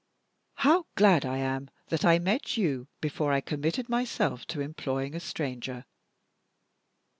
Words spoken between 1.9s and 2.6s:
I met